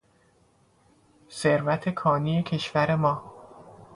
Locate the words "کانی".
1.89-2.43